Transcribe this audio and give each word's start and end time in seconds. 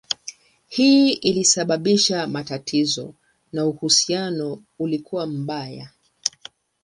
Hii 0.67 1.09
ilisababisha 1.13 2.27
matatizo 2.27 3.13
na 3.51 3.65
uhusiano 3.65 4.63
ulikuwa 4.79 5.27
mbaya. 5.27 5.89